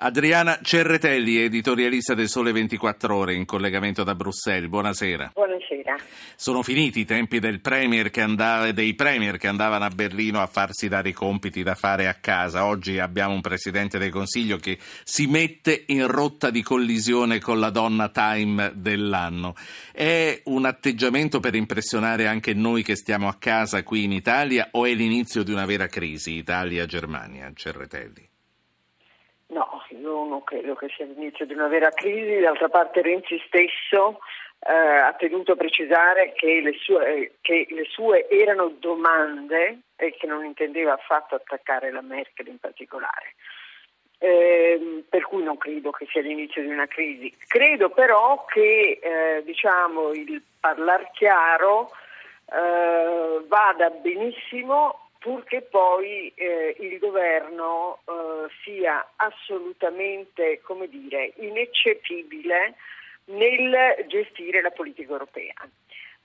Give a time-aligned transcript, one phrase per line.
[0.00, 4.68] Adriana Cerretelli, editorialista del Sole 24 Ore, in collegamento da Bruxelles.
[4.68, 5.32] Buonasera.
[5.34, 5.96] Buonasera.
[6.36, 10.86] Sono finiti i tempi del premier andava, dei premier che andavano a Berlino a farsi
[10.86, 12.66] dare i compiti da fare a casa.
[12.66, 17.70] Oggi abbiamo un Presidente del Consiglio che si mette in rotta di collisione con la
[17.70, 19.56] donna Time dell'anno.
[19.92, 24.86] È un atteggiamento per impressionare anche noi che stiamo a casa qui in Italia o
[24.86, 28.36] è l'inizio di una vera crisi Italia-Germania, Cerretelli?
[30.00, 34.20] Io non credo che sia l'inizio di una vera crisi, d'altra parte Renzi stesso
[34.60, 40.26] eh, ha tenuto a precisare che le, sue, che le, sue, erano domande e che
[40.26, 43.34] non intendeva affatto attaccare la Merkel in particolare.
[44.20, 47.32] Eh, per cui non credo che sia l'inizio di una crisi.
[47.46, 51.92] Credo però che eh, diciamo, il parlar chiaro
[52.50, 62.74] eh, vada benissimo purché poi eh, il governo eh, sia assolutamente, come dire, ineccepibile
[63.26, 65.54] nel gestire la politica europea.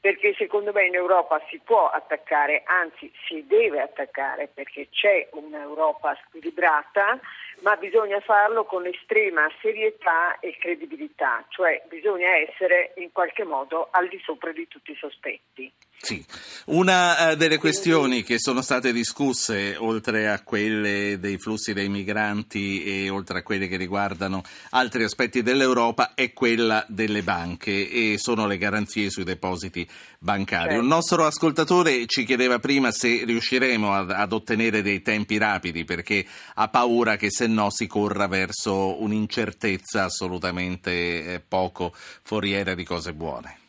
[0.00, 6.16] Perché secondo me in Europa si può attaccare, anzi si deve attaccare perché c'è un'Europa
[6.26, 7.18] squilibrata,
[7.60, 14.08] ma bisogna farlo con estrema serietà e credibilità, cioè bisogna essere in qualche modo al
[14.08, 15.72] di sopra di tutti i sospetti.
[16.00, 16.24] Sì,
[16.66, 22.84] una uh, delle questioni che sono state discusse, oltre a quelle dei flussi dei migranti
[22.84, 28.46] e oltre a quelle che riguardano altri aspetti dell'Europa, è quella delle banche e sono
[28.46, 29.86] le garanzie sui depositi
[30.20, 30.68] bancari.
[30.68, 30.82] Certo.
[30.82, 36.24] Un nostro ascoltatore ci chiedeva prima se riusciremo ad, ad ottenere dei tempi rapidi perché
[36.54, 43.12] ha paura che se no si corra verso un'incertezza assolutamente eh, poco foriera di cose
[43.12, 43.67] buone.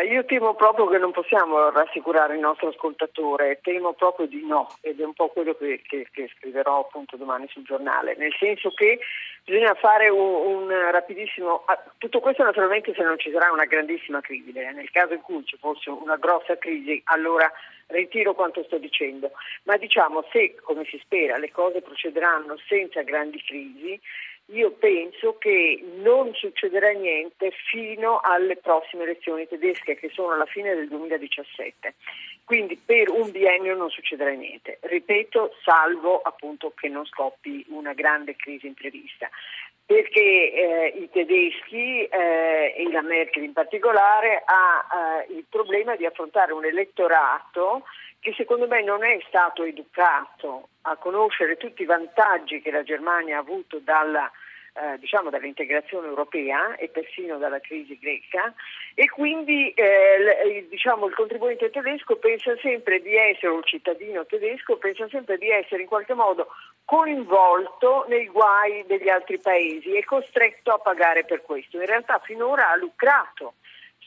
[0.00, 4.98] Io temo proprio che non possiamo rassicurare il nostro ascoltatore, temo proprio di no ed
[4.98, 9.00] è un po' quello che, che, che scriverò appunto domani sul giornale, nel senso che
[9.44, 14.22] bisogna fare un, un, rapidissimo, ah, tutto questo naturalmente se non ci sarà una grandissima
[14.22, 14.72] crisi, eh.
[14.72, 17.50] nel caso in cui ci fosse una grossa crisi allora
[17.88, 19.32] ritiro quanto sto dicendo,
[19.64, 24.00] ma diciamo se come si spera le cose procederanno senza grandi crisi,
[24.52, 30.74] io penso che non succederà niente fino alle prossime elezioni tedesche che sono alla fine
[30.74, 31.94] del 2017.
[32.44, 34.78] Quindi per un biennio non succederà niente.
[34.82, 39.30] Ripeto, salvo appunto che non scoppi una grande crisi imprevista.
[39.84, 46.06] Perché eh, i tedeschi eh, e la Merkel in particolare ha eh, il problema di
[46.06, 47.84] affrontare un elettorato
[48.20, 53.36] che secondo me non è stato educato a conoscere tutti i vantaggi che la Germania
[53.36, 54.30] ha avuto dalla,
[54.74, 58.54] eh, diciamo dall'integrazione europea e persino dalla crisi greca
[58.94, 65.06] e quindi eh, diciamo, il contribuente tedesco pensa sempre di essere, un cittadino tedesco pensa
[65.08, 66.48] sempre di essere in qualche modo
[66.84, 71.78] coinvolto nei guai degli altri paesi e costretto a pagare per questo.
[71.78, 73.54] In realtà finora ha lucrato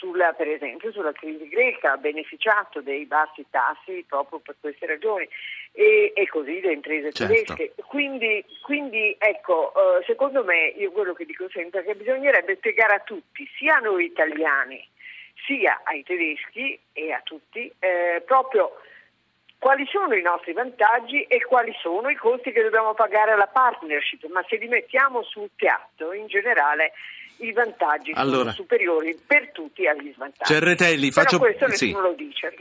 [0.00, 5.28] sulla, per esempio sulla crisi greca, ha beneficiato dei bassi tassi proprio per queste ragioni
[5.72, 7.34] e, e così le imprese certo.
[7.34, 7.74] tedesche.
[7.86, 12.94] Quindi, quindi ecco, eh, secondo me io quello che dico sempre è che bisognerebbe spiegare
[12.94, 14.82] a tutti, sia a noi italiani,
[15.46, 18.80] sia ai tedeschi e a tutti, eh, proprio
[19.58, 24.24] quali sono i nostri vantaggi e quali sono i costi che dobbiamo pagare alla partnership,
[24.30, 26.92] ma se li mettiamo sul piatto in generale
[27.40, 30.52] i vantaggi allora, sono superiori per tutti agli svantaggi.
[30.52, 31.40] Cerretelli, faccio,
[31.70, 31.94] sì,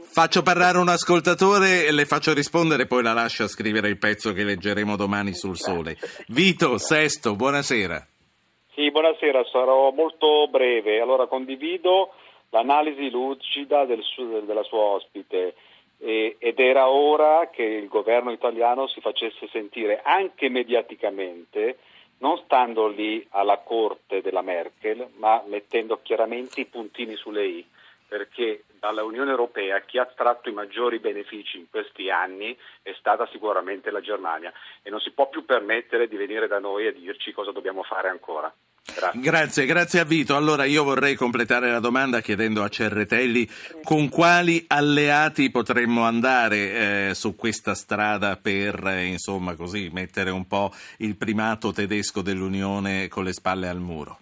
[0.04, 4.44] faccio, parlare un ascoltatore e le faccio rispondere, poi la lascio scrivere il pezzo che
[4.44, 5.58] leggeremo domani sul.
[5.58, 5.98] Sole.
[6.28, 8.06] Vito, Sesto, buonasera.
[8.74, 11.02] Sì, buonasera, sarò molto breve.
[11.02, 12.14] Allora condivido
[12.50, 14.04] l'analisi lucida del,
[14.46, 15.56] della sua ospite
[16.02, 21.78] ed era ora che il governo italiano si facesse sentire anche mediaticamente
[22.20, 27.66] non stando lì alla corte della Merkel, ma mettendo chiaramente i puntini sulle i,
[28.08, 33.28] perché dalla Unione Europea chi ha tratto i maggiori benefici in questi anni è stata
[33.28, 37.32] sicuramente la Germania e non si può più permettere di venire da noi a dirci
[37.34, 38.52] cosa dobbiamo fare ancora.
[38.94, 39.22] Grazie.
[39.22, 40.36] grazie, grazie a Vito.
[40.36, 43.50] Allora io vorrei completare la domanda chiedendo a Cerretelli
[43.84, 50.46] con quali alleati potremmo andare eh, su questa strada per eh, insomma così mettere un
[50.48, 54.20] po' il primato tedesco dell'Unione con le spalle al muro.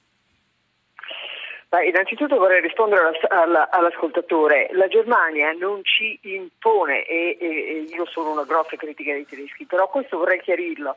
[1.69, 4.69] Ma innanzitutto vorrei rispondere all'ascoltatore.
[4.71, 9.89] La Germania non ci impone, e, e, io sono una grossa critica dei tedeschi, però
[9.89, 10.95] questo vorrei chiarirlo.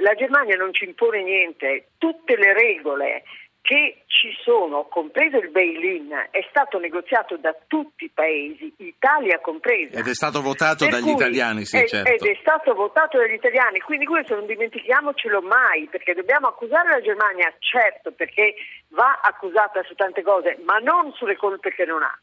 [0.00, 1.86] La Germania non ci impone niente.
[1.96, 3.22] Tutte le regole
[3.62, 9.98] che ci sono, compreso il bail-in, è stato negoziato da tutti i paesi, Italia compresa.
[9.98, 12.10] Ed è stato votato per dagli italiani, sì, è, certo.
[12.10, 17.00] Ed è stato votato dagli italiani, quindi questo non dimentichiamocelo mai, perché dobbiamo accusare la
[17.00, 18.54] Germania, certo, perché
[18.88, 22.18] va accusata su tante cose, ma non sulle colpe che non ha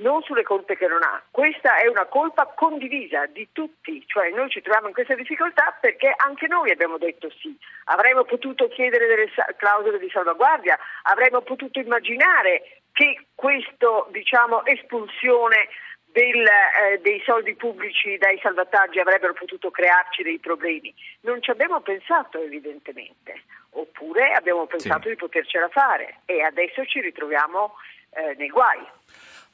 [0.00, 1.22] non sulle colpe che non ha.
[1.30, 6.12] Questa è una colpa condivisa di tutti, cioè noi ci troviamo in questa difficoltà perché
[6.16, 7.56] anche noi abbiamo detto sì.
[7.84, 15.68] Avremmo potuto chiedere delle clausole di salvaguardia, avremmo potuto immaginare che questa diciamo, espulsione
[16.12, 20.92] del, eh, dei soldi pubblici dai salvataggi avrebbero potuto crearci dei problemi.
[21.20, 25.10] Non ci abbiamo pensato evidentemente, oppure abbiamo pensato sì.
[25.10, 27.74] di potercela fare e adesso ci ritroviamo
[28.10, 28.84] eh, nei guai.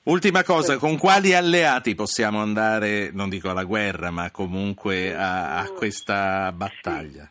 [0.07, 5.69] Ultima cosa, con quali alleati possiamo andare, non dico alla guerra, ma comunque a, a
[5.71, 7.29] questa battaglia?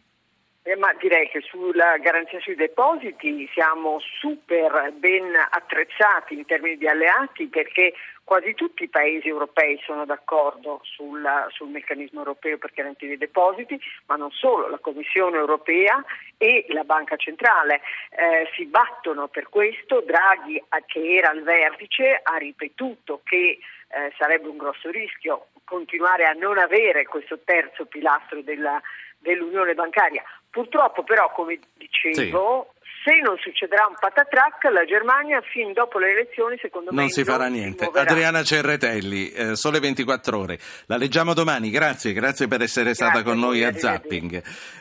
[0.68, 6.88] Eh, ma direi che sulla garanzia sui depositi siamo super ben attrezzati in termini di
[6.88, 13.14] alleati perché quasi tutti i paesi europei sono d'accordo sulla, sul meccanismo europeo per garantire
[13.14, 16.04] i depositi, ma non solo, la Commissione europea
[16.38, 20.02] e la Banca Centrale eh, si battono per questo.
[20.02, 23.60] Draghi, che era al vertice, ha ripetuto che
[23.90, 28.82] eh, sarebbe un grosso rischio continuare a non avere questo terzo pilastro della,
[29.20, 30.24] dell'unione bancaria.
[30.56, 32.90] Purtroppo però, come dicevo, sì.
[33.04, 37.26] se non succederà un patatrac, la Germania fin dopo le elezioni secondo non me si
[37.26, 37.92] farà niente.
[37.94, 40.58] Adriana Cerretelli, eh, Sole 24 ore.
[40.86, 44.42] La leggiamo domani, grazie, grazie per essere grazie stata con noi a Zapping.